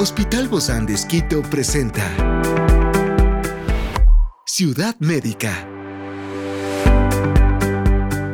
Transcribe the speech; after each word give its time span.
Hospital 0.00 0.46
Bozán 0.46 0.86
de 0.86 0.94
Esquito 0.94 1.42
presenta 1.42 2.04
Ciudad 4.46 4.94
Médica. 5.00 5.68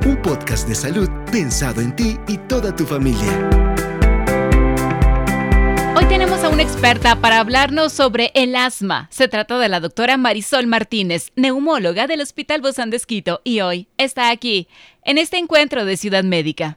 Un 0.05 0.21
podcast 0.23 0.69
de 0.69 0.75
salud 0.75 1.09
pensado 1.33 1.81
en 1.81 1.97
ti 1.97 2.19
y 2.29 2.37
toda 2.37 2.77
tu 2.77 2.85
familia. 2.85 3.49
Hoy 5.97 6.05
tenemos 6.05 6.45
a 6.45 6.51
una 6.51 6.63
experta 6.63 7.17
para 7.23 7.41
hablarnos 7.41 7.95
sobre 7.95 8.31
el 8.35 8.55
asma. 8.57 9.09
Se 9.11 9.27
trata 9.29 9.59
de 9.59 9.71
la 9.71 9.81
doctora 9.81 10.19
Marisol 10.19 10.67
Martínez, 10.67 11.33
neumóloga 11.35 12.07
del 12.07 12.21
Hospital 12.21 12.61
Bozán 12.61 12.91
de 12.91 12.99
Esquito, 12.99 13.41
y 13.43 13.61
hoy 13.61 13.89
está 13.97 14.29
aquí, 14.29 14.69
en 15.03 15.17
este 15.17 15.39
encuentro 15.39 15.87
de 15.87 15.97
Ciudad 15.97 16.25
Médica. 16.25 16.77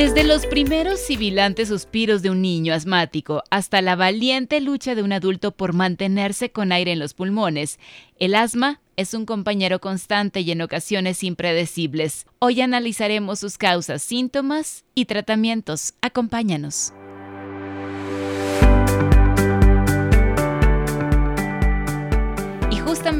Desde 0.00 0.24
los 0.24 0.46
primeros 0.46 0.98
sibilantes 0.98 1.68
suspiros 1.68 2.22
de 2.22 2.30
un 2.30 2.40
niño 2.40 2.72
asmático 2.72 3.42
hasta 3.50 3.82
la 3.82 3.96
valiente 3.96 4.62
lucha 4.62 4.94
de 4.94 5.02
un 5.02 5.12
adulto 5.12 5.52
por 5.52 5.74
mantenerse 5.74 6.50
con 6.50 6.72
aire 6.72 6.92
en 6.92 6.98
los 6.98 7.12
pulmones, 7.12 7.78
el 8.18 8.34
asma 8.34 8.80
es 8.96 9.12
un 9.12 9.26
compañero 9.26 9.78
constante 9.78 10.40
y 10.40 10.52
en 10.52 10.62
ocasiones 10.62 11.22
impredecibles. 11.22 12.24
Hoy 12.38 12.62
analizaremos 12.62 13.40
sus 13.40 13.58
causas, 13.58 14.00
síntomas 14.00 14.86
y 14.94 15.04
tratamientos. 15.04 15.92
Acompáñanos. 16.00 16.94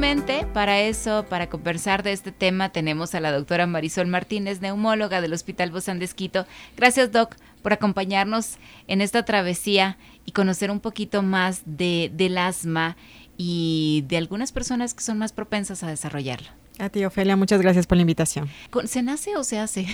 Justamente 0.01 0.47
para 0.55 0.81
eso, 0.81 1.27
para 1.29 1.51
conversar 1.51 2.03
de 2.03 2.13
este 2.13 2.33
tema, 2.33 2.71
tenemos 2.71 3.15
a 3.15 3.21
la 3.21 3.33
doctora 3.33 3.67
Marisol 3.67 4.07
Martínez, 4.07 4.63
neumóloga 4.63 5.21
del 5.21 5.35
Hospital 5.35 5.71
Bozán 5.71 5.99
de 5.99 6.07
Esquito. 6.07 6.47
Gracias, 6.75 7.13
Doc, 7.13 7.37
por 7.61 7.75
acompañarnos 7.75 8.57
en 8.89 9.03
esta 9.03 9.27
travesía 9.27 9.99
y 10.25 10.33
conocer 10.33 10.71
un 10.71 10.81
poquito 10.81 11.21
más 11.21 11.61
de, 11.67 12.11
del 12.15 12.39
asma 12.39 12.97
y 13.37 14.07
de 14.09 14.17
algunas 14.17 14.53
personas 14.53 14.95
que 14.95 15.03
son 15.03 15.19
más 15.19 15.35
propensas 15.35 15.83
a 15.83 15.89
desarrollarlo. 15.89 16.49
A 16.79 16.89
ti, 16.89 17.05
Ofelia, 17.05 17.37
muchas 17.37 17.61
gracias 17.61 17.87
por 17.87 17.99
la 17.99 18.01
invitación. 18.01 18.49
¿Se 18.87 19.03
nace 19.03 19.37
o 19.37 19.45
se 19.45 19.59
hace? 19.59 19.87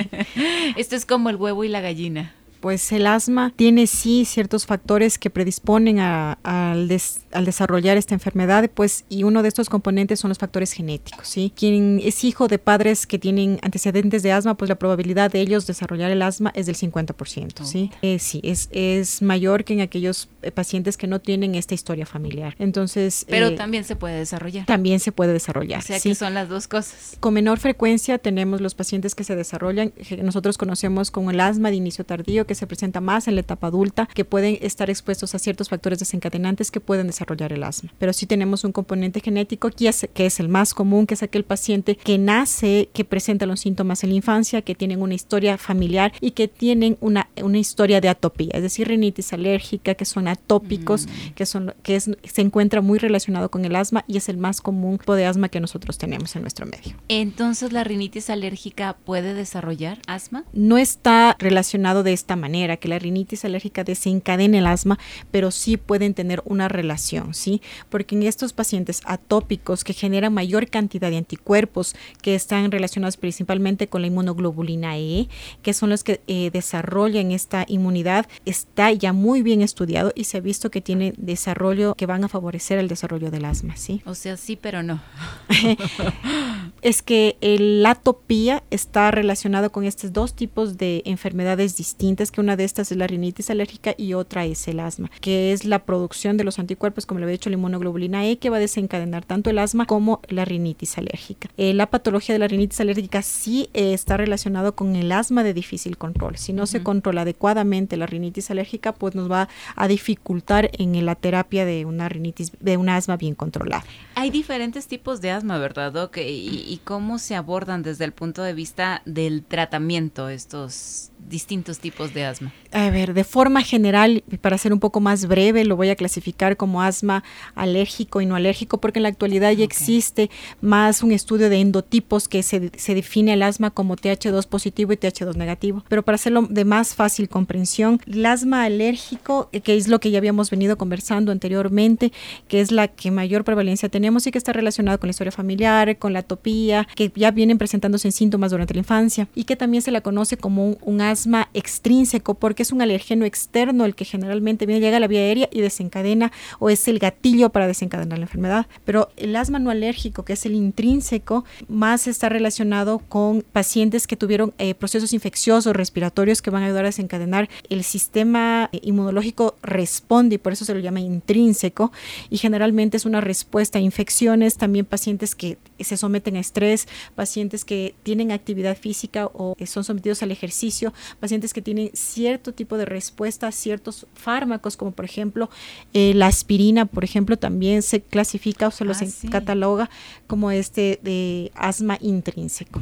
Esto 0.78 0.96
es 0.96 1.04
como 1.04 1.28
el 1.28 1.36
huevo 1.36 1.64
y 1.64 1.68
la 1.68 1.82
gallina 1.82 2.32
pues 2.64 2.92
el 2.92 3.06
asma 3.06 3.52
tiene 3.54 3.86
sí 3.86 4.24
ciertos 4.24 4.64
factores 4.64 5.18
que 5.18 5.28
predisponen 5.28 6.00
al, 6.00 6.88
desarrollar 6.88 7.98
esta 7.98 8.14
enfermedad, 8.14 8.70
pues 8.72 9.04
y 9.10 9.24
uno 9.24 9.42
de 9.42 9.48
estos 9.48 9.68
componentes 9.68 10.18
son 10.18 10.30
los 10.30 10.38
factores 10.38 10.72
genéticos, 10.72 11.28
¿sí? 11.28 11.52
Quien 11.54 12.00
es 12.02 12.24
hijo 12.24 12.48
de 12.48 12.58
padres 12.58 13.06
que 13.06 13.18
tienen 13.18 13.58
antecedentes 13.60 14.22
de 14.22 14.32
asma, 14.32 14.56
pues 14.56 14.70
la 14.70 14.76
probabilidad 14.76 15.30
de 15.30 15.42
ellos 15.42 15.66
desarrollar 15.66 16.10
el 16.10 16.22
asma 16.22 16.52
es 16.54 16.64
del 16.64 16.74
50%, 16.74 17.64
¿sí? 17.64 17.90
Eh, 18.00 18.18
sí, 18.18 18.40
es, 18.42 18.70
es 18.72 19.20
mayor 19.20 19.64
que 19.64 19.74
en 19.74 19.82
aquellos 19.82 20.30
eh, 20.40 20.50
pacientes 20.50 20.96
que 20.96 21.06
no 21.06 21.20
tienen 21.20 21.56
esta 21.56 21.74
historia 21.74 22.06
familiar. 22.06 22.56
Entonces... 22.58 23.26
Pero 23.28 23.48
eh, 23.48 23.56
también 23.56 23.84
se 23.84 23.94
puede 23.94 24.16
desarrollar. 24.16 24.64
También 24.64 25.00
se 25.00 25.12
puede 25.12 25.34
desarrollar. 25.34 25.80
O 25.80 25.82
sea 25.82 26.00
que 26.00 26.14
son 26.14 26.32
las 26.32 26.48
dos 26.48 26.66
cosas. 26.66 27.18
Con 27.20 27.34
menor 27.34 27.58
frecuencia 27.58 28.16
tenemos 28.16 28.62
los 28.62 28.74
pacientes 28.74 29.14
que 29.14 29.22
se 29.22 29.36
desarrollan, 29.36 29.90
que 29.90 30.16
nosotros 30.22 30.56
conocemos 30.56 31.10
como 31.10 31.30
el 31.30 31.40
asma 31.40 31.68
de 31.68 31.76
inicio 31.76 32.06
tardío, 32.06 32.46
que 32.46 32.53
se 32.54 32.66
presenta 32.66 33.00
más 33.00 33.28
en 33.28 33.34
la 33.34 33.40
etapa 33.40 33.68
adulta, 33.68 34.08
que 34.12 34.24
pueden 34.24 34.58
estar 34.60 34.90
expuestos 34.90 35.34
a 35.34 35.38
ciertos 35.38 35.68
factores 35.68 35.98
desencadenantes 35.98 36.70
que 36.70 36.80
pueden 36.80 37.06
desarrollar 37.06 37.52
el 37.52 37.62
asma. 37.62 37.92
Pero 37.98 38.12
sí 38.12 38.26
tenemos 38.26 38.64
un 38.64 38.72
componente 38.72 39.20
genético 39.20 39.70
que 39.70 39.88
es, 39.88 40.08
que 40.12 40.26
es 40.26 40.40
el 40.40 40.48
más 40.48 40.74
común, 40.74 41.06
que 41.06 41.14
es 41.14 41.22
aquel 41.22 41.44
paciente 41.44 41.96
que 41.96 42.18
nace, 42.18 42.88
que 42.92 43.04
presenta 43.04 43.46
los 43.46 43.60
síntomas 43.60 44.04
en 44.04 44.10
la 44.10 44.16
infancia, 44.16 44.62
que 44.62 44.74
tienen 44.74 45.02
una 45.02 45.14
historia 45.14 45.58
familiar 45.58 46.12
y 46.20 46.32
que 46.32 46.48
tienen 46.48 46.96
una, 47.00 47.28
una 47.42 47.58
historia 47.58 48.00
de 48.00 48.08
atopía, 48.08 48.50
es 48.54 48.62
decir, 48.62 48.88
rinitis 48.88 49.32
alérgica, 49.32 49.94
que 49.94 50.04
son 50.04 50.28
atópicos, 50.28 51.06
mm. 51.06 51.34
que, 51.34 51.46
son, 51.46 51.74
que 51.82 51.96
es, 51.96 52.10
se 52.22 52.40
encuentra 52.40 52.80
muy 52.80 52.98
relacionado 52.98 53.50
con 53.50 53.64
el 53.64 53.76
asma 53.76 54.04
y 54.06 54.16
es 54.16 54.28
el 54.28 54.36
más 54.36 54.60
común 54.60 54.98
tipo 54.98 55.14
de 55.14 55.26
asma 55.26 55.48
que 55.48 55.60
nosotros 55.60 55.98
tenemos 55.98 56.34
en 56.36 56.42
nuestro 56.42 56.66
medio. 56.66 56.96
Entonces, 57.08 57.72
¿la 57.72 57.84
rinitis 57.84 58.30
alérgica 58.30 58.96
puede 59.04 59.34
desarrollar 59.34 59.98
asma? 60.06 60.44
No 60.52 60.78
está 60.78 61.36
relacionado 61.38 62.02
de 62.02 62.12
esta 62.12 62.36
manera 62.36 62.43
manera 62.44 62.76
que 62.76 62.88
la 62.88 62.98
rinitis 62.98 63.46
alérgica 63.46 63.84
desencadene 63.84 64.58
el 64.58 64.66
asma, 64.66 64.98
pero 65.30 65.50
sí 65.50 65.78
pueden 65.78 66.12
tener 66.12 66.42
una 66.44 66.68
relación, 66.68 67.32
¿sí? 67.32 67.62
Porque 67.88 68.14
en 68.16 68.22
estos 68.24 68.52
pacientes 68.52 69.00
atópicos 69.06 69.82
que 69.82 69.94
generan 69.94 70.34
mayor 70.34 70.68
cantidad 70.68 71.10
de 71.10 71.16
anticuerpos 71.16 71.94
que 72.20 72.34
están 72.34 72.70
relacionados 72.70 73.16
principalmente 73.16 73.88
con 73.88 74.02
la 74.02 74.08
inmunoglobulina 74.08 74.98
E, 74.98 75.28
que 75.62 75.72
son 75.72 75.88
los 75.88 76.04
que 76.04 76.20
eh, 76.26 76.50
desarrollan 76.52 77.32
esta 77.32 77.64
inmunidad, 77.66 78.26
está 78.44 78.92
ya 78.92 79.14
muy 79.14 79.40
bien 79.40 79.62
estudiado 79.62 80.12
y 80.14 80.24
se 80.24 80.36
ha 80.36 80.40
visto 80.40 80.70
que 80.70 80.82
tiene 80.82 81.14
desarrollo 81.16 81.94
que 81.94 82.06
van 82.06 82.24
a 82.24 82.28
favorecer 82.28 82.78
el 82.78 82.88
desarrollo 82.88 83.30
del 83.30 83.46
asma, 83.46 83.76
¿sí? 83.76 84.02
O 84.04 84.14
sea, 84.14 84.36
sí, 84.36 84.56
pero 84.60 84.82
no. 84.82 85.00
es 86.82 87.00
que 87.00 87.36
la 87.40 87.92
atopía 87.92 88.62
está 88.70 89.10
relacionado 89.10 89.72
con 89.72 89.84
estos 89.84 90.12
dos 90.12 90.34
tipos 90.34 90.76
de 90.76 91.02
enfermedades 91.06 91.76
distintas 91.76 92.30
que 92.34 92.40
una 92.40 92.56
de 92.56 92.64
estas 92.64 92.90
es 92.90 92.98
la 92.98 93.06
rinitis 93.06 93.48
alérgica 93.50 93.94
y 93.96 94.14
otra 94.14 94.44
es 94.44 94.66
el 94.66 94.80
asma, 94.80 95.08
que 95.20 95.52
es 95.52 95.64
la 95.64 95.84
producción 95.84 96.36
de 96.36 96.42
los 96.42 96.58
anticuerpos, 96.58 97.06
como 97.06 97.20
le 97.20 97.26
había 97.26 97.34
dicho, 97.34 97.48
la 97.48 97.54
inmunoglobulina 97.54 98.26
E, 98.26 98.38
que 98.38 98.50
va 98.50 98.56
a 98.56 98.60
desencadenar 98.60 99.24
tanto 99.24 99.50
el 99.50 99.58
asma 99.60 99.86
como 99.86 100.20
la 100.28 100.44
rinitis 100.44 100.98
alérgica. 100.98 101.48
Eh, 101.56 101.74
la 101.74 101.86
patología 101.90 102.34
de 102.34 102.40
la 102.40 102.48
rinitis 102.48 102.80
alérgica 102.80 103.22
sí 103.22 103.70
eh, 103.72 103.94
está 103.94 104.16
relacionado 104.16 104.74
con 104.74 104.96
el 104.96 105.12
asma 105.12 105.44
de 105.44 105.54
difícil 105.54 105.96
control. 105.96 106.36
Si 106.36 106.52
no 106.52 106.66
se 106.66 106.82
controla 106.82 107.20
adecuadamente 107.20 107.96
la 107.96 108.06
rinitis 108.06 108.50
alérgica, 108.50 108.92
pues 108.92 109.14
nos 109.14 109.30
va 109.30 109.48
a 109.76 109.86
dificultar 109.86 110.70
en 110.76 111.06
la 111.06 111.14
terapia 111.14 111.64
de 111.64 111.84
una 111.84 112.08
rinitis, 112.08 112.50
de 112.58 112.76
un 112.76 112.88
asma 112.88 113.16
bien 113.16 113.36
controlada. 113.36 113.84
Hay 114.16 114.30
diferentes 114.30 114.88
tipos 114.88 115.20
de 115.20 115.30
asma, 115.30 115.58
¿verdad, 115.58 115.92
Doc? 115.92 116.16
¿Y, 116.16 116.20
y 116.20 116.80
cómo 116.82 117.20
se 117.20 117.36
abordan 117.36 117.84
desde 117.84 118.04
el 118.04 118.12
punto 118.12 118.42
de 118.42 118.54
vista 118.54 119.02
del 119.04 119.44
tratamiento 119.44 120.28
estos 120.28 121.12
distintos 121.28 121.78
tipos 121.78 122.12
de 122.14 122.24
asma? 122.24 122.52
A 122.72 122.90
ver, 122.90 123.14
de 123.14 123.24
forma 123.24 123.62
general, 123.62 124.24
para 124.40 124.58
ser 124.58 124.72
un 124.72 124.80
poco 124.80 125.00
más 125.00 125.26
breve, 125.26 125.64
lo 125.64 125.76
voy 125.76 125.90
a 125.90 125.96
clasificar 125.96 126.56
como 126.56 126.82
asma 126.82 127.22
alérgico 127.54 128.20
y 128.20 128.26
no 128.26 128.34
alérgico, 128.34 128.78
porque 128.78 128.98
en 128.98 129.04
la 129.04 129.08
actualidad 129.08 129.52
ya 129.52 129.64
existe 129.64 130.30
más 130.60 131.02
un 131.02 131.12
estudio 131.12 131.48
de 131.48 131.60
endotipos 131.60 132.28
que 132.28 132.42
se, 132.42 132.70
se, 132.76 132.94
define 132.94 133.34
el 133.34 133.42
asma 133.42 133.70
como 133.70 133.96
TH2 133.96 134.46
positivo 134.46 134.92
y 134.92 134.96
TH2 134.96 135.36
negativo. 135.36 135.84
Pero 135.88 136.02
para 136.02 136.16
hacerlo 136.16 136.46
de 136.48 136.64
más 136.64 136.94
fácil 136.94 137.28
comprensión, 137.28 138.00
el 138.06 138.26
asma 138.26 138.64
alérgico, 138.64 139.48
eh, 139.52 139.60
que 139.60 139.76
es 139.76 139.88
lo 139.88 140.00
que 140.00 140.10
ya 140.10 140.18
habíamos 140.18 140.50
venido 140.50 140.76
conversando 140.76 141.32
anteriormente, 141.32 142.12
que 142.48 142.60
es 142.60 142.72
la 142.72 142.88
que 142.88 143.10
mayor 143.10 143.44
prevalencia 143.44 143.88
tenemos 143.88 144.26
y 144.26 144.32
que 144.32 144.38
está 144.38 144.52
relacionado 144.52 144.98
con 144.98 145.08
la 145.08 145.12
historia 145.12 145.32
familiar, 145.32 145.96
con 145.98 146.12
la 146.12 146.20
atopía, 146.20 146.86
que 146.94 147.12
ya 147.14 147.30
vienen 147.30 147.58
presentándose 147.58 148.08
en 148.08 148.12
síntomas 148.12 148.50
durante 148.50 148.74
la 148.74 148.80
infancia 148.80 149.28
y 149.34 149.44
que 149.44 149.56
también 149.56 149.82
se 149.82 149.90
la 149.90 150.00
conoce 150.00 150.36
como 150.36 150.66
un, 150.66 150.78
un 150.82 151.00
asma 151.00 151.13
asma 151.14 151.48
extrínseco 151.54 152.34
porque 152.34 152.62
es 152.62 152.72
un 152.72 152.82
alergeno 152.82 153.24
externo 153.24 153.84
el 153.84 153.94
que 153.94 154.04
generalmente 154.04 154.66
viene, 154.66 154.80
llega 154.80 154.96
a 154.96 155.00
la 155.00 155.06
vía 155.06 155.20
aérea 155.20 155.48
y 155.52 155.60
desencadena 155.60 156.32
o 156.58 156.70
es 156.70 156.86
el 156.88 156.98
gatillo 156.98 157.50
para 157.50 157.66
desencadenar 157.66 158.18
la 158.18 158.24
enfermedad. 158.24 158.66
Pero 158.84 159.08
el 159.16 159.34
asma 159.36 159.58
no 159.58 159.70
alérgico, 159.70 160.24
que 160.24 160.34
es 160.34 160.44
el 160.44 160.54
intrínseco, 160.54 161.44
más 161.68 162.06
está 162.06 162.28
relacionado 162.28 162.98
con 162.98 163.42
pacientes 163.52 164.06
que 164.06 164.16
tuvieron 164.16 164.52
eh, 164.58 164.74
procesos 164.74 165.12
infecciosos 165.12 165.74
respiratorios 165.74 166.42
que 166.42 166.50
van 166.50 166.62
a 166.62 166.66
ayudar 166.66 166.84
a 166.84 166.88
desencadenar. 166.88 167.48
El 167.70 167.84
sistema 167.84 168.68
inmunológico 168.72 169.56
responde 169.62 170.36
y 170.36 170.38
por 170.38 170.52
eso 170.52 170.64
se 170.64 170.74
lo 170.74 170.80
llama 170.80 171.00
intrínseco 171.00 171.92
y 172.30 172.38
generalmente 172.38 172.96
es 172.96 173.04
una 173.04 173.20
respuesta 173.20 173.78
a 173.78 173.82
infecciones, 173.82 174.56
también 174.56 174.84
pacientes 174.84 175.34
que 175.34 175.58
se 175.80 175.96
someten 175.96 176.36
a 176.36 176.40
estrés, 176.40 176.88
pacientes 177.14 177.64
que 177.64 177.94
tienen 178.02 178.32
actividad 178.32 178.76
física 178.76 179.26
o 179.32 179.56
son 179.66 179.84
sometidos 179.84 180.22
al 180.22 180.30
ejercicio, 180.30 180.92
pacientes 181.20 181.52
que 181.52 181.62
tienen 181.62 181.90
cierto 181.94 182.52
tipo 182.52 182.76
de 182.76 182.84
respuesta 182.84 183.46
a 183.48 183.52
ciertos 183.52 184.06
fármacos, 184.14 184.76
como 184.76 184.92
por 184.92 185.04
ejemplo 185.04 185.50
eh, 185.92 186.12
la 186.14 186.26
aspirina, 186.26 186.86
por 186.86 187.04
ejemplo, 187.04 187.36
también 187.36 187.82
se 187.82 188.02
clasifica 188.02 188.68
o 188.68 188.70
se 188.70 188.84
los 188.84 189.02
ah, 189.02 189.06
cataloga 189.30 189.90
como 190.26 190.50
este 190.50 191.00
de 191.02 191.52
asma 191.54 191.98
intrínseco. 192.00 192.80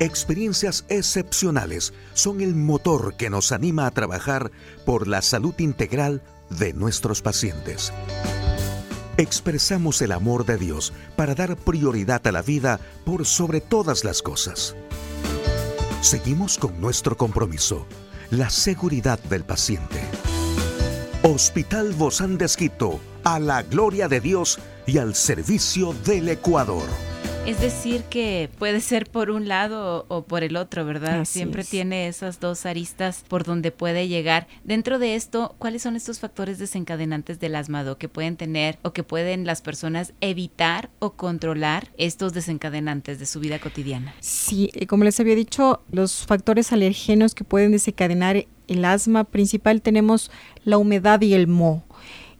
Experiencias 0.00 0.84
excepcionales 0.88 1.94
son 2.14 2.40
el 2.40 2.54
motor 2.54 3.16
que 3.16 3.30
nos 3.30 3.52
anima 3.52 3.86
a 3.86 3.90
trabajar 3.92 4.50
por 4.84 5.06
la 5.06 5.22
salud 5.22 5.54
integral 5.58 6.22
de 6.50 6.72
nuestros 6.72 7.22
pacientes. 7.22 7.92
Expresamos 9.16 10.02
el 10.02 10.10
amor 10.10 10.44
de 10.44 10.58
Dios 10.58 10.92
para 11.14 11.36
dar 11.36 11.56
prioridad 11.56 12.26
a 12.26 12.32
la 12.32 12.42
vida 12.42 12.80
por 13.04 13.24
sobre 13.24 13.60
todas 13.60 14.02
las 14.02 14.22
cosas. 14.22 14.74
Seguimos 16.04 16.58
con 16.58 16.78
nuestro 16.82 17.16
compromiso, 17.16 17.86
la 18.30 18.50
seguridad 18.50 19.18
del 19.20 19.42
paciente. 19.42 20.02
Hospital 21.22 21.94
Bozán 21.94 22.36
de 22.36 22.44
Esquito, 22.44 23.00
a 23.24 23.38
la 23.38 23.62
gloria 23.62 24.06
de 24.06 24.20
Dios 24.20 24.58
y 24.86 24.98
al 24.98 25.14
servicio 25.14 25.94
del 26.04 26.28
Ecuador. 26.28 26.84
Es 27.46 27.60
decir, 27.60 28.04
que 28.04 28.48
puede 28.58 28.80
ser 28.80 29.04
por 29.10 29.30
un 29.30 29.48
lado 29.48 30.06
o, 30.08 30.22
por 30.22 30.42
el 30.42 30.56
otro, 30.56 30.86
¿verdad? 30.86 31.26
Siempre 31.26 31.62
tiene 31.62 32.08
esas 32.08 32.40
dos 32.40 32.64
aristas 32.64 33.22
por 33.28 33.44
donde 33.44 33.70
puede 33.70 34.08
llegar. 34.08 34.48
Dentro 34.64 34.98
de 34.98 35.14
esto, 35.14 35.54
¿cuáles 35.58 35.82
son 35.82 35.94
estos 35.94 36.20
factores 36.20 36.58
desencadenantes 36.58 37.40
del 37.40 37.54
asmado 37.56 37.98
que 37.98 38.08
pueden 38.08 38.38
tener 38.38 38.78
o 38.80 38.94
que 38.94 39.02
pueden 39.02 39.44
las 39.44 39.60
personas 39.60 40.14
evitar 40.22 40.88
o 41.00 41.12
controlar 41.12 41.90
estos 41.98 42.32
desencadenantes 42.32 43.18
de 43.18 43.26
su 43.26 43.40
vida 43.40 43.58
cotidiana? 43.58 44.14
Sí, 44.20 44.70
eh, 44.72 44.86
como 44.86 45.04
les 45.04 45.20
había 45.20 45.34
dicho, 45.34 45.82
los 45.90 46.24
factores 46.24 46.72
alergenos 46.72 47.34
que 47.34 47.44
pueden 47.44 47.72
desencadenar 47.72 48.46
el 48.68 48.84
asma 48.86 49.24
principal 49.24 49.82
tenemos 49.82 50.30
la 50.64 50.78
humedad 50.78 51.20
y 51.20 51.34
el 51.34 51.46
moho. 51.46 51.84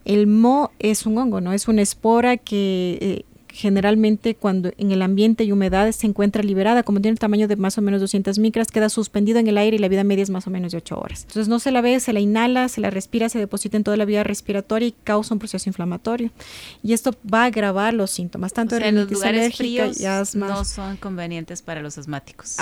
El 0.07 0.27
moho 0.29 0.73
es 0.79 1.05
un 1.05 1.19
hongo, 1.19 1.43
¿no? 1.43 1.53
Es 1.53 1.69
una 1.69 1.83
espora 1.83 2.39
que 2.39 2.99
eh, 3.03 3.25
generalmente 3.55 4.35
cuando 4.35 4.73
en 4.79 4.91
el 4.91 5.01
ambiente 5.01 5.45
y 5.45 5.53
humedad 5.53 5.91
se 5.93 6.09
encuentra 6.09 6.43
liberada, 6.43 6.83
como 6.83 7.01
tiene 7.01 7.13
el 7.13 7.21
tamaño 7.21 7.47
de 7.47 7.55
más 7.55 7.79
o 7.79 7.83
menos 7.83 8.01
200 8.01 8.41
micras, 8.41 8.67
queda 8.67 8.89
suspendido 8.89 9.39
en 9.39 9.47
el 9.47 9.57
aire 9.57 9.77
y 9.77 9.79
la 9.79 9.87
vida 9.87 10.03
media 10.03 10.25
es 10.25 10.31
más 10.31 10.49
o 10.49 10.51
menos 10.51 10.73
de 10.73 10.79
8 10.79 10.99
horas. 10.99 11.23
Entonces 11.23 11.47
no 11.47 11.61
se 11.61 11.71
la 11.71 11.81
ve, 11.81 12.01
se 12.01 12.13
la 12.13 12.19
inhala, 12.19 12.69
se 12.69 12.81
la 12.81 12.91
respira, 12.91 13.29
se 13.29 13.39
deposita 13.39 13.77
en 13.77 13.85
toda 13.85 13.97
la 13.97 14.07
vía 14.07 14.25
respiratoria 14.25 14.89
y 14.89 14.93
causa 15.05 15.35
un 15.35 15.39
proceso 15.39 15.69
inflamatorio. 15.69 16.31
Y 16.83 16.95
esto 16.95 17.15
va 17.33 17.43
a 17.43 17.47
agravar 17.47 17.95
los 17.95 18.11
síntomas, 18.11 18.53
tanto 18.53 18.75
de 18.75 18.91
los 18.91 19.09
lugares 19.09 19.57
fríos 19.57 20.01
y 20.01 20.07
asma. 20.07 20.49
No 20.49 20.65
son 20.65 20.97
convenientes 20.97 21.63
para 21.63 21.81
los 21.81 21.97
asmáticos. 21.97 22.57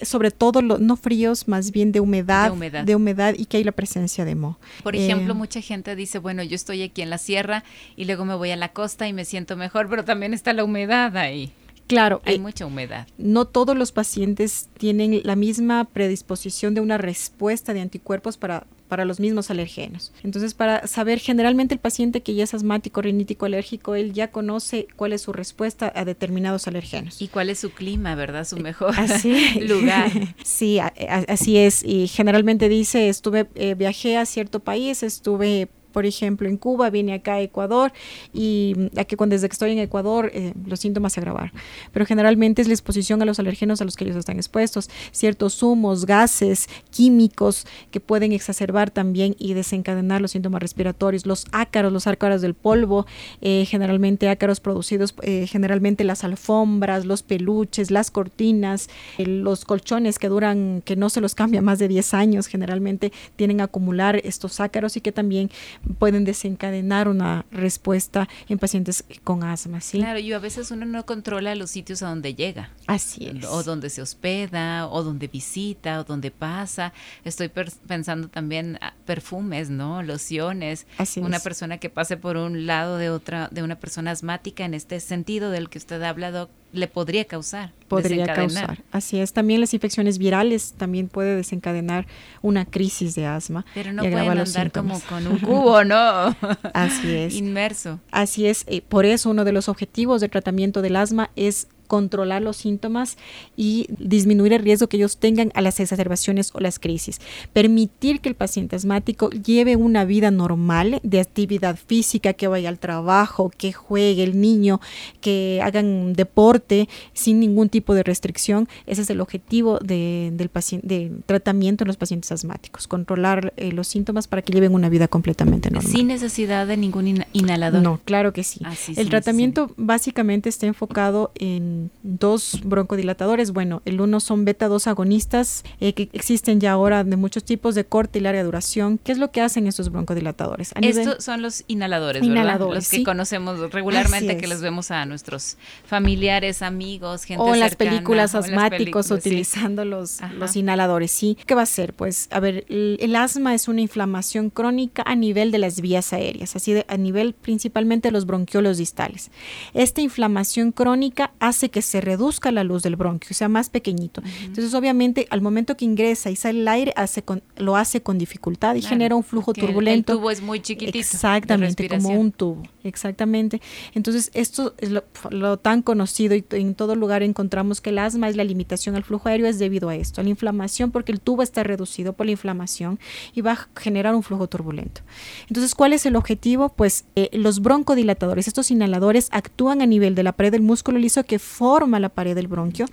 sobre 0.00 0.30
todo 0.30 0.62
los 0.62 0.80
no 0.80 0.96
fríos, 0.96 1.46
más 1.46 1.72
bien 1.72 1.92
de 1.92 2.00
humedad, 2.00 2.52
de 2.52 2.94
humedad, 2.96 3.34
y 3.36 3.44
que 3.44 3.58
hay 3.58 3.64
la 3.64 3.72
presencia 3.72 4.24
de 4.24 4.34
moho. 4.34 4.58
Por 4.82 4.96
ejemplo, 4.96 5.34
eh, 5.34 5.36
mucha 5.36 5.60
gente 5.60 5.94
dice, 5.94 6.18
bueno, 6.18 6.42
yo 6.42 6.54
estoy 6.54 6.82
aquí 6.82 7.02
en 7.02 7.10
la 7.10 7.18
sierra 7.18 7.64
y 7.96 8.06
luego 8.06 8.24
me 8.24 8.34
voy 8.34 8.50
a 8.50 8.56
la 8.56 8.72
costa 8.72 9.06
y 9.06 9.12
me 9.12 9.26
siento 9.26 9.56
mejor, 9.56 9.90
pero 9.90 10.04
también 10.04 10.21
está 10.24 10.52
la 10.52 10.64
humedad 10.64 11.16
ahí. 11.16 11.52
Claro. 11.92 12.22
Hay 12.24 12.36
eh, 12.36 12.38
mucha 12.38 12.64
humedad. 12.64 13.06
No 13.18 13.44
todos 13.44 13.76
los 13.76 13.92
pacientes 13.92 14.68
tienen 14.78 15.20
la 15.24 15.36
misma 15.36 15.84
predisposición 15.84 16.74
de 16.74 16.80
una 16.80 16.96
respuesta 16.96 17.74
de 17.74 17.80
anticuerpos 17.80 18.38
para, 18.38 18.66
para 18.88 19.04
los 19.04 19.20
mismos 19.20 19.50
alergenos. 19.50 20.12
Entonces, 20.22 20.54
para 20.54 20.86
saber, 20.86 21.18
generalmente 21.18 21.74
el 21.74 21.80
paciente 21.80 22.22
que 22.22 22.34
ya 22.34 22.44
es 22.44 22.54
asmático, 22.54 23.02
rinítico, 23.02 23.44
alérgico, 23.44 23.94
él 23.94 24.14
ya 24.14 24.30
conoce 24.30 24.86
cuál 24.96 25.12
es 25.12 25.22
su 25.22 25.34
respuesta 25.34 25.92
a 25.94 26.04
determinados 26.06 26.66
alergenos. 26.66 27.20
Y 27.20 27.28
cuál 27.28 27.50
es 27.50 27.58
su 27.58 27.70
clima, 27.70 28.14
¿verdad? 28.14 28.46
Su 28.46 28.56
mejor 28.56 28.94
lugar. 29.60 30.10
sí, 30.44 30.78
así 30.78 31.58
es. 31.58 31.84
Y 31.84 32.08
generalmente 32.08 32.70
dice, 32.70 33.08
estuve, 33.10 33.48
eh, 33.54 33.74
viajé 33.74 34.16
a 34.16 34.24
cierto 34.24 34.60
país, 34.60 35.02
estuve 35.02 35.68
por 35.92 36.06
ejemplo, 36.06 36.48
en 36.48 36.56
Cuba, 36.56 36.90
vine 36.90 37.14
acá 37.14 37.34
a 37.34 37.40
Ecuador 37.40 37.92
y 38.32 38.74
mm, 38.76 38.98
aquí 38.98 39.16
cuando 39.16 39.34
desde 39.34 39.48
que 39.48 39.52
estoy 39.52 39.72
en 39.72 39.78
Ecuador 39.78 40.30
eh, 40.34 40.52
los 40.66 40.80
síntomas 40.80 41.12
se 41.12 41.20
agravaron. 41.20 41.52
Pero 41.92 42.06
generalmente 42.06 42.62
es 42.62 42.68
la 42.68 42.74
exposición 42.74 43.22
a 43.22 43.24
los 43.24 43.38
alergenos 43.38 43.80
a 43.80 43.84
los 43.84 43.96
que 43.96 44.04
ellos 44.04 44.16
están 44.16 44.36
expuestos, 44.36 44.90
ciertos 45.12 45.62
humos, 45.62 46.06
gases, 46.06 46.68
químicos 46.90 47.66
que 47.90 48.00
pueden 48.00 48.32
exacerbar 48.32 48.90
también 48.90 49.36
y 49.38 49.54
desencadenar 49.54 50.20
los 50.20 50.32
síntomas 50.32 50.62
respiratorios, 50.62 51.26
los 51.26 51.46
ácaros, 51.52 51.92
los 51.92 52.06
ácaros 52.06 52.42
del 52.42 52.54
polvo, 52.54 53.06
eh, 53.40 53.64
generalmente 53.66 54.28
ácaros 54.28 54.60
producidos, 54.60 55.14
eh, 55.22 55.46
generalmente 55.46 56.04
las 56.04 56.24
alfombras, 56.24 57.04
los 57.04 57.22
peluches, 57.22 57.90
las 57.90 58.10
cortinas, 58.10 58.88
los 59.18 59.64
colchones 59.64 60.18
que 60.18 60.28
duran, 60.28 60.82
que 60.84 60.96
no 60.96 61.10
se 61.10 61.20
los 61.20 61.34
cambia 61.34 61.62
más 61.62 61.78
de 61.78 61.88
10 61.88 62.14
años, 62.14 62.46
generalmente 62.46 63.12
tienen 63.36 63.60
a 63.60 63.64
acumular 63.64 64.20
estos 64.24 64.60
ácaros 64.60 64.96
y 64.96 65.00
que 65.00 65.12
también 65.12 65.50
pueden 65.98 66.24
desencadenar 66.24 67.08
una 67.08 67.44
respuesta 67.50 68.28
en 68.48 68.58
pacientes 68.58 69.04
con 69.24 69.44
asma, 69.44 69.80
¿sí? 69.80 69.98
Claro, 69.98 70.18
y 70.18 70.32
a 70.32 70.38
veces 70.38 70.70
uno 70.70 70.86
no 70.86 71.04
controla 71.06 71.54
los 71.54 71.70
sitios 71.70 72.02
a 72.02 72.08
donde 72.08 72.34
llega. 72.34 72.70
Así 72.86 73.26
es. 73.26 73.44
O 73.46 73.62
donde 73.62 73.90
se 73.90 74.02
hospeda, 74.02 74.88
o 74.88 75.02
donde 75.02 75.28
visita, 75.28 76.00
o 76.00 76.04
donde 76.04 76.30
pasa. 76.30 76.92
Estoy 77.24 77.48
pensando 77.48 78.28
también 78.28 78.78
perfumes, 79.04 79.70
¿no? 79.70 80.02
Lociones. 80.02 80.86
Así 80.98 81.20
una 81.20 81.40
persona 81.40 81.78
que 81.78 81.90
pase 81.90 82.16
por 82.16 82.36
un 82.36 82.66
lado 82.66 82.98
de 82.98 83.10
otra, 83.10 83.48
de 83.50 83.62
una 83.62 83.76
persona 83.76 84.10
asmática 84.10 84.64
en 84.64 84.74
este 84.74 85.00
sentido 85.00 85.50
del 85.50 85.68
que 85.68 85.78
usted 85.78 86.02
ha 86.02 86.08
hablado, 86.08 86.50
le 86.72 86.88
podría 86.88 87.24
causar. 87.24 87.72
Podría 87.88 88.26
causar. 88.26 88.82
Así 88.90 89.18
es. 89.18 89.32
También 89.32 89.60
las 89.60 89.74
infecciones 89.74 90.18
virales 90.18 90.74
también 90.76 91.08
puede 91.08 91.36
desencadenar 91.36 92.06
una 92.40 92.64
crisis 92.64 93.14
de 93.14 93.26
asma. 93.26 93.66
Pero 93.74 93.92
no 93.92 94.02
pueden 94.02 94.38
andar 94.38 94.72
como 94.72 94.98
con 95.00 95.26
un 95.26 95.38
cubo, 95.38 95.84
¿no? 95.84 96.34
Así 96.74 97.14
es. 97.14 97.34
Inmerso. 97.34 98.00
Así 98.10 98.46
es. 98.46 98.64
Eh, 98.66 98.80
por 98.80 99.04
eso 99.04 99.30
uno 99.30 99.44
de 99.44 99.52
los 99.52 99.68
objetivos 99.68 100.20
del 100.20 100.30
tratamiento 100.30 100.80
del 100.80 100.96
asma 100.96 101.30
es 101.36 101.68
controlar 101.92 102.40
los 102.40 102.56
síntomas 102.56 103.18
y 103.54 103.86
disminuir 103.98 104.54
el 104.54 104.62
riesgo 104.62 104.88
que 104.88 104.96
ellos 104.96 105.18
tengan 105.18 105.52
a 105.54 105.60
las 105.60 105.78
exacerbaciones 105.78 106.50
o 106.54 106.60
las 106.60 106.78
crisis. 106.78 107.20
Permitir 107.52 108.22
que 108.22 108.30
el 108.30 108.34
paciente 108.34 108.76
asmático 108.76 109.28
lleve 109.28 109.76
una 109.76 110.06
vida 110.06 110.30
normal 110.30 111.00
de 111.02 111.20
actividad 111.20 111.76
física, 111.76 112.32
que 112.32 112.48
vaya 112.48 112.70
al 112.70 112.78
trabajo, 112.78 113.50
que 113.54 113.74
juegue 113.74 114.22
el 114.22 114.40
niño, 114.40 114.80
que 115.20 115.60
hagan 115.62 116.14
deporte 116.14 116.88
sin 117.12 117.40
ningún 117.40 117.68
tipo 117.68 117.92
de 117.92 118.02
restricción. 118.04 118.70
Ese 118.86 119.02
es 119.02 119.10
el 119.10 119.20
objetivo 119.20 119.78
del 119.78 120.48
paciente, 120.48 120.86
de 120.86 121.12
tratamiento 121.26 121.84
en 121.84 121.88
los 121.88 121.98
pacientes 121.98 122.32
asmáticos, 122.32 122.86
controlar 122.86 123.52
eh, 123.58 123.70
los 123.70 123.86
síntomas 123.86 124.28
para 124.28 124.40
que 124.40 124.54
lleven 124.54 124.72
una 124.72 124.88
vida 124.88 125.08
completamente 125.08 125.70
normal. 125.70 125.92
Sin 125.92 126.06
necesidad 126.06 126.66
de 126.66 126.78
ningún 126.78 127.22
inhalador. 127.34 127.82
No, 127.82 128.00
claro 128.02 128.32
que 128.32 128.44
sí. 128.44 128.62
el 128.96 129.10
tratamiento 129.10 129.74
básicamente 129.76 130.48
está 130.48 130.66
enfocado 130.66 131.32
en 131.34 131.81
dos 132.02 132.60
broncodilatadores. 132.64 133.52
Bueno, 133.52 133.82
el 133.84 134.00
uno 134.00 134.20
son 134.20 134.44
beta 134.44 134.68
2 134.68 134.86
agonistas 134.86 135.64
eh, 135.80 135.92
que 135.92 136.08
existen 136.12 136.60
ya 136.60 136.72
ahora 136.72 137.04
de 137.04 137.16
muchos 137.16 137.44
tipos 137.44 137.74
de 137.74 137.84
corte 137.84 138.18
y 138.18 138.22
larga 138.22 138.42
duración. 138.42 138.98
¿Qué 138.98 139.12
es 139.12 139.18
lo 139.18 139.30
que 139.30 139.40
hacen 139.40 139.66
estos 139.66 139.90
broncodilatadores? 139.90 140.72
Estos 140.80 141.24
son 141.24 141.42
los 141.42 141.64
inhaladores, 141.68 142.22
inhaladores 142.22 142.84
Los 142.84 142.88
que 142.88 143.04
conocemos 143.04 143.72
regularmente, 143.72 144.36
que 144.36 144.46
les 144.46 144.60
vemos 144.60 144.90
a 144.90 145.04
nuestros 145.06 145.56
familiares, 145.84 146.62
amigos, 146.62 147.24
gente 147.24 147.42
O 147.42 147.54
en 147.54 147.60
las 147.60 147.76
películas 147.76 148.34
asmáticos 148.34 149.10
utilizando 149.10 149.84
los, 149.84 150.20
los 150.38 150.56
inhaladores, 150.56 151.10
sí. 151.10 151.36
¿Qué 151.46 151.54
va 151.54 151.62
a 151.62 151.66
ser? 151.66 151.94
Pues, 151.94 152.28
a 152.30 152.40
ver, 152.40 152.64
el, 152.68 153.16
asma 153.16 153.54
es 153.54 153.68
una 153.68 153.80
inflamación 153.80 154.50
crónica 154.50 155.02
a 155.06 155.14
nivel 155.14 155.50
de 155.50 155.58
las 155.58 155.80
vías 155.80 156.12
aéreas, 156.12 156.56
así 156.56 156.72
de, 156.72 156.84
a 156.88 156.96
nivel 156.96 157.34
principalmente 157.34 158.08
de 158.08 158.12
los 158.12 158.26
bronquiolos 158.26 158.78
distales. 158.78 159.30
Esta 159.74 160.00
inflamación 160.00 160.72
crónica 160.72 161.32
hace 161.40 161.61
que 161.70 161.82
se 161.82 162.00
reduzca 162.00 162.50
la 162.52 162.64
luz 162.64 162.82
del 162.82 162.96
bronquio, 162.96 163.34
sea 163.34 163.48
más 163.48 163.68
pequeñito. 163.68 164.22
Entonces, 164.44 164.74
obviamente, 164.74 165.26
al 165.30 165.40
momento 165.40 165.76
que 165.76 165.84
ingresa 165.84 166.30
y 166.30 166.36
sale 166.36 166.60
el 166.60 166.68
aire, 166.68 166.92
hace 166.96 167.24
lo 167.56 167.76
hace 167.76 168.02
con 168.02 168.18
dificultad 168.18 168.74
y 168.74 168.82
genera 168.82 169.14
un 169.14 169.22
flujo 169.22 169.52
turbulento. 169.52 170.12
El 170.12 170.18
tubo 170.18 170.30
es 170.30 170.42
muy 170.42 170.60
chiquitito. 170.60 170.98
Exactamente, 170.98 171.88
como 171.88 172.10
un 172.10 172.32
tubo. 172.32 172.62
Exactamente. 172.84 173.60
Entonces, 173.94 174.30
esto 174.34 174.74
es 174.78 174.90
lo, 175.30 175.56
tan 175.58 175.82
conocido 175.82 176.34
y 176.34 176.44
en 176.50 176.74
todo 176.74 176.96
lugar 176.96 177.22
encontramos 177.22 177.80
que 177.80 177.90
el 177.90 177.98
asma 177.98 178.28
es 178.28 178.36
la 178.36 178.44
limitación 178.44 178.96
al 178.96 179.04
flujo 179.04 179.28
aéreo 179.28 179.46
es 179.46 179.58
debido 179.58 179.88
a 179.88 179.94
esto, 179.94 180.20
a 180.20 180.24
la 180.24 180.30
inflamación, 180.30 180.90
porque 180.90 181.12
el 181.12 181.20
tubo 181.20 181.42
está 181.42 181.62
reducido 181.62 182.12
por 182.12 182.26
la 182.26 182.32
inflamación 182.32 182.98
y 183.34 183.40
va 183.40 183.52
a 183.52 183.68
generar 183.78 184.14
un 184.14 184.22
flujo 184.22 184.48
turbulento. 184.48 185.02
Entonces, 185.48 185.74
¿cuál 185.74 185.92
es 185.92 186.06
el 186.06 186.16
objetivo? 186.16 186.70
Pues 186.70 187.04
eh, 187.16 187.30
los 187.32 187.60
broncodilatadores, 187.60 188.48
estos 188.48 188.70
inhaladores 188.70 189.28
actúan 189.30 189.82
a 189.82 189.86
nivel 189.86 190.14
de 190.14 190.22
la 190.22 190.32
pared 190.32 190.52
del 190.52 190.62
músculo 190.62 190.98
liso 190.98 191.24
que 191.24 191.38
forma 191.52 192.00
la 192.00 192.08
pared 192.08 192.34
del 192.34 192.48
bronquio 192.48 192.86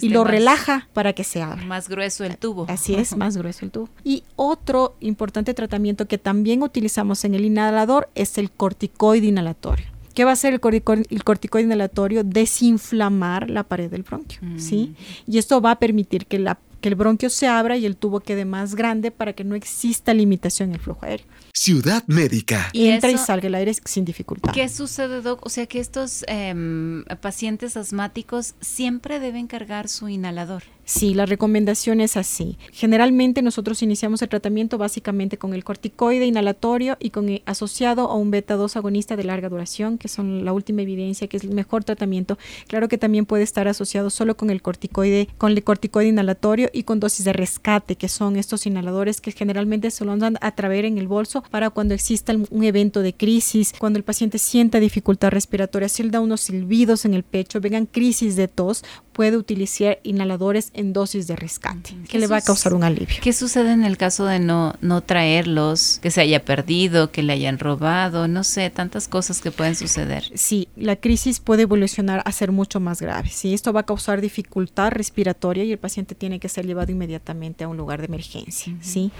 y 0.00 0.08
lo 0.08 0.24
relaja 0.24 0.88
para 0.92 1.12
que 1.12 1.24
se 1.24 1.40
abra. 1.42 1.64
Más 1.64 1.88
grueso 1.88 2.24
el 2.24 2.36
tubo. 2.36 2.66
Así 2.68 2.94
es, 2.94 3.16
más 3.16 3.36
grueso 3.36 3.64
el 3.64 3.70
tubo. 3.70 3.88
Y 4.04 4.24
otro 4.36 4.96
importante 5.00 5.54
tratamiento 5.54 6.06
que 6.06 6.18
también 6.18 6.62
utilizamos 6.62 7.24
en 7.24 7.34
el 7.34 7.44
inhalador 7.44 8.08
es 8.14 8.38
el 8.38 8.50
corticoide 8.50 9.28
inhalatorio. 9.28 9.86
¿Qué 10.14 10.24
va 10.24 10.30
a 10.30 10.32
hacer 10.32 10.52
el, 10.52 10.60
corticoide, 10.60 11.64
inhalatorio? 11.64 12.24
Desinflamar 12.24 13.48
la 13.48 13.62
pared 13.62 13.88
del 13.88 14.02
bronquio, 14.02 14.40
¿sí? 14.56 14.94
Mm. 15.26 15.32
Y 15.32 15.38
esto 15.38 15.60
va 15.60 15.70
a 15.72 15.78
permitir 15.78 16.26
que 16.26 16.40
la 16.40 16.58
que 16.80 16.88
el 16.88 16.94
bronquio 16.94 17.30
se 17.30 17.46
abra 17.46 17.76
y 17.76 17.86
el 17.86 17.96
tubo 17.96 18.20
quede 18.20 18.44
más 18.44 18.74
grande 18.74 19.10
para 19.10 19.32
que 19.32 19.44
no 19.44 19.54
exista 19.54 20.14
limitación 20.14 20.70
en 20.70 20.74
el 20.76 20.80
flujo 20.80 21.04
aéreo. 21.04 21.26
Ciudad 21.52 22.04
Médica. 22.06 22.70
Y 22.72 22.88
entra 22.88 23.10
y 23.10 23.18
salga 23.18 23.48
el 23.48 23.54
aire 23.54 23.74
sin 23.84 24.04
dificultad. 24.04 24.52
¿Qué 24.52 24.68
sucede, 24.68 25.20
Doc? 25.20 25.44
O 25.44 25.50
sea 25.50 25.66
que 25.66 25.78
estos 25.78 26.24
em, 26.26 27.04
pacientes 27.20 27.76
asmáticos 27.76 28.54
siempre 28.60 29.20
deben 29.20 29.46
cargar 29.46 29.88
su 29.88 30.08
inhalador. 30.08 30.62
Sí, 30.90 31.14
la 31.14 31.24
recomendación 31.24 32.00
es 32.00 32.16
así. 32.16 32.58
Generalmente 32.72 33.42
nosotros 33.42 33.80
iniciamos 33.80 34.22
el 34.22 34.28
tratamiento 34.28 34.76
básicamente 34.76 35.38
con 35.38 35.54
el 35.54 35.62
corticoide 35.62 36.26
inhalatorio 36.26 36.96
y 36.98 37.10
con 37.10 37.28
el 37.28 37.42
asociado 37.46 38.10
a 38.10 38.16
un 38.16 38.32
beta 38.32 38.56
2 38.56 38.74
agonista 38.74 39.14
de 39.14 39.22
larga 39.22 39.48
duración, 39.48 39.98
que 39.98 40.08
son 40.08 40.44
la 40.44 40.52
última 40.52 40.82
evidencia 40.82 41.28
que 41.28 41.36
es 41.36 41.44
el 41.44 41.50
mejor 41.50 41.84
tratamiento. 41.84 42.38
Claro 42.66 42.88
que 42.88 42.98
también 42.98 43.24
puede 43.24 43.44
estar 43.44 43.68
asociado 43.68 44.10
solo 44.10 44.36
con 44.36 44.50
el 44.50 44.62
corticoide, 44.62 45.28
con 45.38 45.52
el 45.52 45.62
corticoide 45.62 46.08
inhalatorio 46.08 46.70
y 46.72 46.82
con 46.82 46.98
dosis 46.98 47.24
de 47.24 47.34
rescate, 47.34 47.94
que 47.94 48.08
son 48.08 48.34
estos 48.34 48.66
inhaladores 48.66 49.20
que 49.20 49.30
generalmente 49.30 49.92
se 49.92 50.04
lo 50.04 50.10
andan 50.10 50.38
a 50.40 50.56
traer 50.56 50.86
en 50.86 50.98
el 50.98 51.06
bolso 51.06 51.44
para 51.52 51.70
cuando 51.70 51.94
exista 51.94 52.34
un 52.50 52.64
evento 52.64 53.00
de 53.02 53.14
crisis, 53.14 53.74
cuando 53.78 53.96
el 53.96 54.02
paciente 54.02 54.38
sienta 54.38 54.80
dificultad 54.80 55.30
respiratoria, 55.30 55.88
si 55.88 56.02
él 56.02 56.10
da 56.10 56.18
unos 56.18 56.40
silbidos 56.40 57.04
en 57.04 57.14
el 57.14 57.22
pecho, 57.22 57.60
vengan 57.60 57.86
crisis 57.86 58.34
de 58.34 58.48
tos, 58.48 58.82
puede 59.12 59.36
utilizar 59.36 59.98
inhaladores 60.02 60.70
en 60.74 60.92
dosis 60.92 61.26
de 61.26 61.36
rescate, 61.36 61.96
que 62.08 62.18
le 62.18 62.26
va 62.26 62.38
a 62.38 62.40
causar 62.40 62.74
un 62.74 62.84
alivio. 62.84 63.16
¿Qué 63.22 63.32
sucede 63.32 63.72
en 63.72 63.84
el 63.84 63.96
caso 63.96 64.24
de 64.26 64.38
no, 64.38 64.74
no 64.80 65.00
traerlos, 65.02 65.98
que 66.02 66.10
se 66.10 66.20
haya 66.20 66.44
perdido, 66.44 67.10
que 67.10 67.22
le 67.22 67.32
hayan 67.32 67.58
robado, 67.58 68.28
no 68.28 68.44
sé, 68.44 68.70
tantas 68.70 69.08
cosas 69.08 69.40
que 69.40 69.50
pueden 69.50 69.74
suceder? 69.74 70.24
Sí, 70.34 70.68
la 70.76 70.96
crisis 70.96 71.40
puede 71.40 71.62
evolucionar 71.62 72.22
a 72.24 72.32
ser 72.32 72.52
mucho 72.52 72.80
más 72.80 73.00
grave. 73.00 73.28
Sí, 73.28 73.54
esto 73.54 73.72
va 73.72 73.80
a 73.80 73.86
causar 73.86 74.20
dificultad 74.20 74.90
respiratoria 74.90 75.64
y 75.64 75.72
el 75.72 75.78
paciente 75.78 76.14
tiene 76.14 76.40
que 76.40 76.48
ser 76.48 76.66
llevado 76.66 76.92
inmediatamente 76.92 77.64
a 77.64 77.68
un 77.68 77.76
lugar 77.76 78.00
de 78.00 78.06
emergencia. 78.06 78.74
Sí 78.80 79.10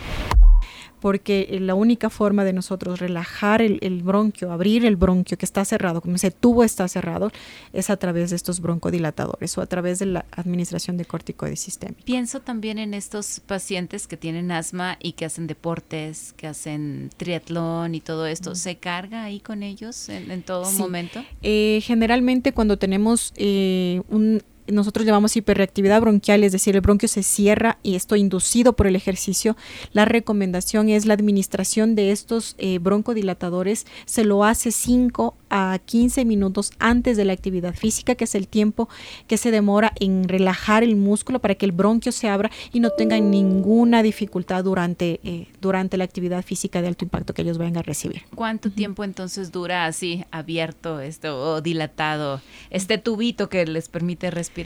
porque 1.01 1.49
eh, 1.51 1.61
la 1.61 1.75
única 1.75 2.11
forma 2.11 2.45
de 2.45 2.53
nosotros 2.53 3.01
relajar 3.01 3.63
el, 3.63 4.03
bronquio, 4.03 4.53
abrir 4.53 4.85
el 4.85 4.97
bronquio 4.97 5.39
que 5.39 5.45
está 5.45 5.65
cerrado, 5.65 6.01
como 6.01 6.17
ese 6.17 6.31
tubo 6.31 6.63
está 6.65 6.87
cerrado, 6.89 7.33
es 7.73 7.91
a 7.91 7.97
través 7.97 8.31
de 8.31 8.37
estos 8.37 8.61
broncodilatadores 8.61 9.57
o 9.59 9.63
a 9.63 9.67
través 9.67 9.99
de 9.99 10.07
la 10.07 10.25
administración 10.33 10.97
de 10.97 11.05
corticoides 11.05 11.61
sistémicos. 11.61 12.05
Pienso 12.05 12.41
también 12.41 12.79
en 12.79 12.95
estos 12.95 13.41
pacientes 13.41 14.07
que 14.07 14.17
tienen 14.17 14.53
asma 14.53 14.97
y 15.01 15.13
que 15.13 15.25
hacen 15.25 15.47
deportes, 15.47 16.35
que 16.37 16.47
hacen 16.47 17.11
triatlón 17.17 17.95
y 17.95 18.01
todo 18.01 18.27
esto. 18.27 18.55
¿Se 18.55 18.77
carga 18.77 19.25
ahí 19.25 19.41
con 19.41 19.63
ellos 19.63 20.09
en, 20.09 20.43
todo 20.43 20.71
momento? 20.73 21.25
Eh, 21.43 21.81
generalmente 21.83 22.53
cuando 22.53 22.77
tenemos 22.77 23.33
eh, 23.37 24.03
un 24.09 24.43
nosotros 24.73 25.07
llamamos 25.07 25.37
hiperreactividad 25.37 26.01
bronquial, 26.01 26.45
es 26.45 26.53
decir, 26.53 26.75
el 26.75 26.81
bronquio 26.81 27.09
se 27.09 27.23
cierra 27.23 27.79
y 27.83 27.95
esto 27.95 28.17
inducido 28.17 28.75
por 28.75 28.87
el 28.87 28.97
ejercicio, 28.97 29.57
la 29.93 30.05
recomendación 30.05 30.89
es 30.89 31.07
la 31.07 31.15
administración 31.15 31.95
de 31.95 32.13
estos 32.13 32.55
eh, 32.59 32.79
broncodilatadores, 32.79 33.87
se 34.07 34.25
lo 34.25 34.45
hace 34.45 34.71
5 34.71 35.35
a 35.51 35.79
15 35.85 36.25
minutos 36.25 36.73
antes 36.79 37.17
de 37.17 37.25
la 37.25 37.33
actividad 37.33 37.75
física, 37.75 38.15
que 38.15 38.25
es 38.25 38.35
el 38.35 38.47
tiempo 38.47 38.89
que 39.27 39.37
se 39.37 39.51
demora 39.51 39.93
en 39.99 40.29
relajar 40.29 40.85
el 40.85 40.97
músculo 40.97 41.41
para 41.41 41.57
que 41.57 41.67
el 41.67 41.73
bronquio 41.73 42.13
se 42.13 42.29
abra 42.29 42.51
y 42.73 42.81
no 42.81 42.91
tengan 42.91 43.31
ninguna 43.31 44.03
dificultad 44.03 44.65
durante, 44.65 45.21
eh, 45.25 45.49
durante 45.61 45.97
la 45.97 46.05
actividad 46.05 46.45
física 46.45 46.81
de 46.81 46.89
alto 46.89 47.05
impacto 47.05 47.35
que 47.35 47.43
ellos 47.43 47.59
vayan 47.59 47.77
a 47.77 47.83
recibir. 47.83 48.23
¿Cuánto 48.35 48.71
tiempo 48.71 49.03
entonces 49.05 49.51
dura 49.51 49.87
así 49.87 50.25
abierto 50.31 51.01
esto 51.01 51.55
o 51.55 51.61
dilatado 51.61 52.41
este 52.71 52.99
tubito 52.99 53.49
que 53.49 53.67
les 53.67 53.89
permite 53.89 54.31
respirar 54.31 54.60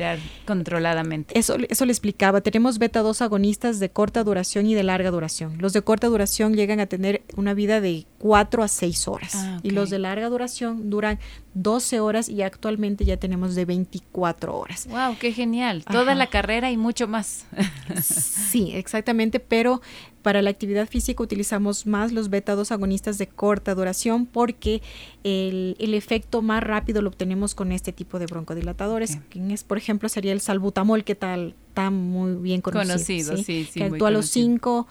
controladamente? 0.47 1.39
Eso, 1.39 1.57
eso 1.69 1.85
le 1.85 1.93
explicaba. 1.93 2.41
Tenemos 2.41 2.79
beta 2.79 3.01
2 3.01 3.23
agonistas 3.23 3.81
de 3.81 3.91
corta 3.91 4.25
duración 4.25 4.67
y 4.67 4.75
de 4.75 4.83
larga 4.83 5.11
duración. 5.11 5.57
Los 5.59 5.73
de 5.73 5.83
corta 5.83 6.09
duración 6.09 6.55
llegan 6.55 6.81
a 6.81 6.87
tener 6.87 7.23
una 7.37 7.55
vida 7.55 7.81
de 7.81 8.07
4 8.19 8.63
a 8.63 8.69
6 8.69 9.09
horas 9.09 9.33
ah, 9.35 9.61
y 9.63 9.71
los 9.71 9.91
de 9.91 9.99
larga 9.99 10.29
duración 10.29 10.91
duran 10.91 11.19
12 11.55 12.01
horas 12.01 12.29
y 12.29 12.43
actualmente 12.43 13.05
ya 13.05 13.17
tenemos 13.17 13.55
de 13.55 13.65
24 13.65 14.57
horas. 14.57 14.87
¡Wow! 14.89 15.17
¡Qué 15.19 15.33
genial! 15.33 15.85
Toda 15.85 16.15
la 16.15 16.29
carrera 16.29 16.71
y 16.71 16.77
mucho 16.77 17.07
más. 17.07 17.47
sí, 18.03 18.73
exactamente, 18.75 19.41
pero 19.41 19.81
para 20.25 20.41
la 20.41 20.49
actividad 20.49 20.89
física 20.89 21.23
utilizamos 21.23 21.87
más 21.87 22.11
los 22.11 22.31
beta 22.31 22.55
2 22.55 22.73
agonistas 22.73 23.19
de 23.19 23.27
corta 23.27 23.75
duración 23.75 24.25
porque 24.25 24.81
el, 25.23 25.77
efecto 25.79 26.41
más 26.41 26.65
rápido 26.65 27.03
lo 27.03 27.11
obtenemos 27.11 27.55
con 27.55 27.73
este 27.73 27.93
tipo 27.93 28.19
de 28.19 28.25
broncodilatadores, 28.25 29.19
es, 29.35 29.65
por 29.65 29.77
ejemplo, 29.77 30.09
sería 30.09 30.33
el 30.33 30.41
salbutamol, 30.41 31.05
que 31.05 31.15
tal 31.15 31.55
está 31.69 31.91
muy 31.91 32.37
bien 32.37 32.63
conocido. 32.63 33.37
sí, 33.37 33.69
sí, 33.71 33.79
que 33.79 33.85
actúa 33.85 34.09
a 34.09 34.11
los 34.11 34.31
5 34.31 34.87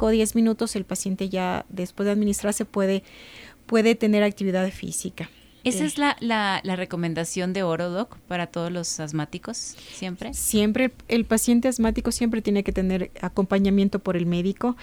o 0.00 0.08
10 0.10 0.34
minutos, 0.34 0.76
el 0.76 0.84
paciente 0.84 1.30
ya 1.30 1.64
después 1.70 2.04
de 2.04 2.12
administrarse 2.12 2.66
puede 2.66 3.04
puede 3.64 3.94
tener 3.94 4.22
actividad 4.22 4.70
física. 4.70 5.30
¿Esa 5.64 5.84
es 5.84 5.98
la, 5.98 6.16
la, 6.20 6.76
recomendación 6.76 7.52
de 7.52 7.62
Orodoc 7.62 8.16
para 8.28 8.46
todos 8.46 8.70
los 8.72 9.00
asmáticos 9.00 9.56
siempre? 9.92 10.32
Siempre, 10.34 10.92
el 11.08 11.24
paciente 11.24 11.68
asmático 11.68 12.12
siempre 12.12 12.42
tiene 12.42 12.62
que 12.64 12.72
tener 12.72 13.10
acompañamiento 13.20 13.98
por 13.98 14.16
el 14.16 14.26
médico, 14.26 14.76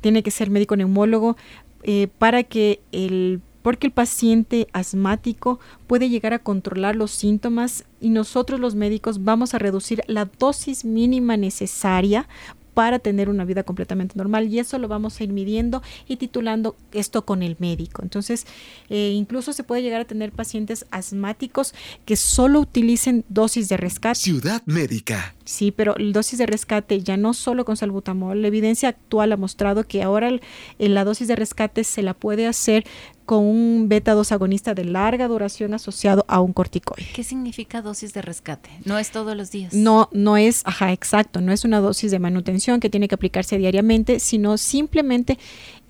tiene 0.00 0.22
que 0.22 0.30
ser 0.30 0.50
médico 0.50 0.76
neumólogo 0.76 1.36
eh, 1.82 2.08
para 2.18 2.42
que 2.42 2.80
el 2.92 3.40
porque 3.62 3.86
el 3.86 3.94
paciente 3.94 4.68
asmático 4.74 5.58
puede 5.86 6.10
llegar 6.10 6.34
a 6.34 6.38
controlar 6.38 6.96
los 6.96 7.12
síntomas 7.12 7.86
y 7.98 8.10
nosotros 8.10 8.60
los 8.60 8.74
médicos 8.74 9.24
vamos 9.24 9.54
a 9.54 9.58
reducir 9.58 10.02
la 10.06 10.26
dosis 10.26 10.84
mínima 10.84 11.38
necesaria 11.38 12.28
para 12.74 12.98
tener 12.98 13.28
una 13.28 13.44
vida 13.44 13.62
completamente 13.62 14.14
normal 14.16 14.52
y 14.52 14.58
eso 14.58 14.78
lo 14.78 14.88
vamos 14.88 15.20
a 15.20 15.24
ir 15.24 15.32
midiendo 15.32 15.82
y 16.06 16.16
titulando 16.16 16.76
esto 16.92 17.24
con 17.24 17.42
el 17.42 17.56
médico. 17.58 18.02
Entonces, 18.02 18.46
eh, 18.90 19.12
incluso 19.14 19.52
se 19.52 19.64
puede 19.64 19.82
llegar 19.82 20.00
a 20.00 20.04
tener 20.04 20.32
pacientes 20.32 20.86
asmáticos 20.90 21.74
que 22.04 22.16
solo 22.16 22.60
utilicen 22.60 23.24
dosis 23.28 23.68
de 23.68 23.76
rescate. 23.76 24.18
Ciudad 24.18 24.62
médica. 24.66 25.34
Sí, 25.44 25.70
pero 25.70 25.96
el 25.96 26.12
dosis 26.12 26.38
de 26.38 26.46
rescate 26.46 27.02
ya 27.02 27.16
no 27.16 27.34
solo 27.34 27.64
con 27.64 27.76
salbutamol, 27.76 28.40
la 28.40 28.48
evidencia 28.48 28.88
actual 28.88 29.32
ha 29.32 29.36
mostrado 29.36 29.84
que 29.84 30.02
ahora 30.02 30.30
la 30.78 31.04
dosis 31.04 31.28
de 31.28 31.36
rescate 31.36 31.84
se 31.84 32.02
la 32.02 32.14
puede 32.14 32.46
hacer 32.46 32.84
con 33.24 33.44
un 33.44 33.88
beta 33.88 34.12
2 34.12 34.32
agonista 34.32 34.74
de 34.74 34.84
larga 34.84 35.28
duración 35.28 35.74
asociado 35.74 36.24
a 36.28 36.40
un 36.40 36.52
corticoide. 36.52 37.08
¿Qué 37.14 37.24
significa 37.24 37.82
dosis 37.82 38.12
de 38.12 38.22
rescate? 38.22 38.70
No 38.84 38.98
es 38.98 39.10
todos 39.10 39.36
los 39.36 39.50
días. 39.50 39.72
No, 39.72 40.08
no 40.12 40.36
es, 40.36 40.62
ajá, 40.64 40.92
exacto, 40.92 41.40
no 41.40 41.52
es 41.52 41.64
una 41.64 41.80
dosis 41.80 42.10
de 42.10 42.18
manutención 42.18 42.80
que 42.80 42.90
tiene 42.90 43.08
que 43.08 43.14
aplicarse 43.14 43.58
diariamente, 43.58 44.20
sino 44.20 44.58
simplemente 44.58 45.38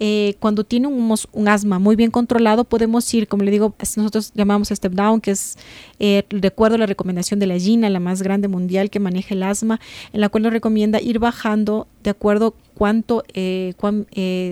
eh, 0.01 0.35
cuando 0.41 0.65
tiene 0.65 0.89
un, 0.89 1.15
un, 1.33 1.49
asma 1.49 1.79
muy 1.79 1.95
bien 1.95 2.11
controlado, 2.11 2.65
podemos 2.65 3.13
ir, 3.15 3.29
como 3.29 3.45
le 3.45 3.51
digo, 3.51 3.75
nosotros 3.97 4.33
llamamos 4.35 4.69
step 4.69 4.93
down, 4.93 5.21
que 5.21 5.31
es 5.31 5.57
eh, 6.01 6.25
a 6.31 6.77
la 6.77 6.87
recomendación 6.87 7.39
de 7.39 7.47
la 7.47 7.59
GINA, 7.59 7.89
la 7.91 8.01
más 8.01 8.23
grande 8.23 8.49
mundial 8.49 8.91
que 8.91 8.99
maneja 8.99 9.35
el 9.35 9.43
asma, 9.45 9.81
en 10.13 10.21
la 10.21 10.29
cual 10.29 10.43
nos 10.43 10.53
recomienda 10.53 11.01
ir 11.01 11.21
bajando 11.21 11.87
de 12.03 12.11
acuerdo 12.11 12.55
cuánto 12.75 13.23
eh, 13.35 13.73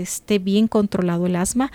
esté 0.00 0.38
bien 0.38 0.68
controlado 0.68 1.26
el 1.26 1.36
asma. 1.36 1.72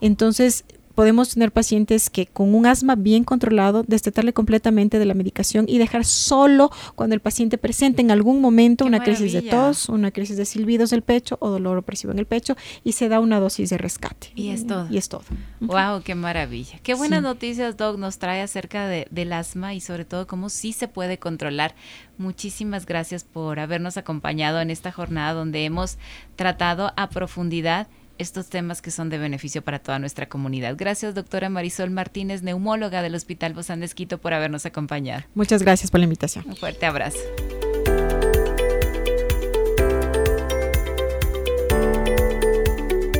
Entonces, 0.00 0.64
podemos 0.98 1.28
tener 1.28 1.52
pacientes 1.52 2.10
que 2.10 2.26
con 2.26 2.56
un 2.56 2.66
asma 2.66 2.96
bien 2.96 3.22
controlado, 3.22 3.84
destetarle 3.86 4.32
completamente 4.32 4.98
de 4.98 5.04
la 5.04 5.14
medicación 5.14 5.66
y 5.68 5.78
dejar 5.78 6.04
solo 6.04 6.72
cuando 6.96 7.14
el 7.14 7.20
paciente 7.20 7.56
presente 7.56 8.02
en 8.02 8.10
algún 8.10 8.40
momento 8.40 8.84
una 8.84 8.98
crisis 8.98 9.32
de 9.32 9.42
tos, 9.42 9.88
una 9.88 10.10
crisis 10.10 10.36
de 10.36 10.44
silbidos 10.44 10.90
del 10.90 11.02
pecho 11.02 11.36
o 11.40 11.50
dolor 11.50 11.78
opresivo 11.78 12.12
en 12.12 12.18
el 12.18 12.26
pecho 12.26 12.56
y 12.82 12.94
se 12.94 13.08
da 13.08 13.20
una 13.20 13.38
dosis 13.38 13.70
de 13.70 13.78
rescate. 13.78 14.32
Y 14.34 14.48
es 14.48 14.66
todo. 14.66 14.88
Y 14.90 14.96
es 14.96 15.08
todo. 15.08 15.22
Wow, 15.60 16.02
qué 16.02 16.16
maravilla. 16.16 16.80
Qué 16.82 16.94
buenas 16.94 17.22
noticias, 17.22 17.76
Doc, 17.76 17.96
nos 17.96 18.18
trae 18.18 18.42
acerca 18.42 18.88
de, 18.88 19.06
del 19.12 19.32
asma 19.32 19.74
y 19.74 19.80
sobre 19.80 20.04
todo 20.04 20.26
cómo 20.26 20.48
sí 20.48 20.72
se 20.72 20.88
puede 20.88 21.20
controlar. 21.20 21.76
Muchísimas 22.16 22.86
gracias 22.86 23.22
por 23.22 23.60
habernos 23.60 23.98
acompañado 23.98 24.60
en 24.60 24.70
esta 24.70 24.90
jornada 24.90 25.32
donde 25.32 25.64
hemos 25.64 25.96
tratado 26.34 26.92
a 26.96 27.08
profundidad 27.08 27.86
estos 28.18 28.48
temas 28.48 28.82
que 28.82 28.90
son 28.90 29.08
de 29.08 29.18
beneficio 29.18 29.62
para 29.62 29.78
toda 29.78 29.98
nuestra 29.98 30.28
comunidad. 30.28 30.74
Gracias, 30.76 31.14
doctora 31.14 31.48
Marisol 31.48 31.90
Martínez, 31.90 32.42
neumóloga 32.42 33.02
del 33.02 33.14
Hospital 33.14 33.54
Bozán 33.54 33.80
de 33.80 33.86
por 34.18 34.34
habernos 34.34 34.66
acompañado. 34.66 35.24
Muchas 35.34 35.62
gracias 35.62 35.90
por 35.90 36.00
la 36.00 36.04
invitación. 36.04 36.44
Un 36.46 36.56
fuerte 36.56 36.86
abrazo. 36.86 37.18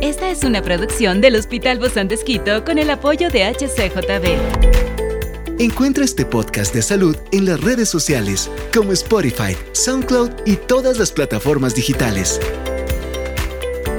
Esta 0.01 0.31
es 0.31 0.45
una 0.45 0.63
producción 0.63 1.21
del 1.21 1.37
Hospital 1.37 1.79
Bozán 1.79 2.09
de 2.09 2.15
con 2.65 2.79
el 2.79 2.91
apoyo 2.91 3.31
de 3.31 3.45
HCJB. 3.45 4.79
Encuentra 5.61 6.05
este 6.05 6.25
podcast 6.25 6.73
de 6.73 6.83
salud 6.83 7.17
en 7.33 7.45
las 7.45 7.61
redes 7.61 7.89
sociales 7.89 8.49
como 8.73 8.93
Spotify, 8.93 9.57
SoundCloud 9.73 10.31
y 10.47 10.55
todas 10.55 10.99
las 10.99 11.11
plataformas 11.11 11.75
digitales. 11.75 12.41